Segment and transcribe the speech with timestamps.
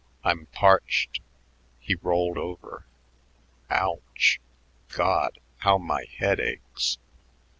[0.23, 1.21] "I'm parched."
[1.79, 2.87] He rolled over.
[3.69, 4.41] "Ouch!
[4.87, 6.97] God, how my head aches!"